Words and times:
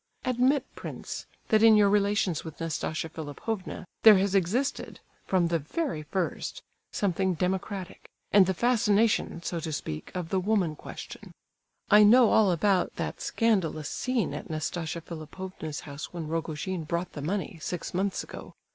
Admit, 0.25 0.65
prince, 0.75 1.27
that 1.49 1.61
in 1.61 1.75
your 1.77 1.87
relations 1.87 2.43
with 2.43 2.59
Nastasia 2.59 3.07
Philipovna 3.07 3.85
there 4.01 4.17
has 4.17 4.33
existed, 4.33 4.99
from 5.27 5.49
the 5.49 5.59
very 5.59 6.01
first, 6.01 6.63
something 6.91 7.35
democratic, 7.35 8.09
and 8.31 8.47
the 8.47 8.55
fascination, 8.55 9.43
so 9.43 9.59
to 9.59 9.71
speak, 9.71 10.11
of 10.15 10.29
the 10.29 10.39
'woman 10.39 10.75
question'? 10.75 11.33
I 11.91 12.01
know 12.01 12.31
all 12.31 12.51
about 12.51 12.95
that 12.95 13.21
scandalous 13.21 13.89
scene 13.89 14.33
at 14.33 14.49
Nastasia 14.49 15.01
Philipovna's 15.01 15.81
house 15.81 16.11
when 16.11 16.27
Rogojin 16.27 16.85
brought 16.85 17.13
the 17.13 17.21
money, 17.21 17.59
six 17.61 17.93
months 17.93 18.23
ago. 18.23 18.55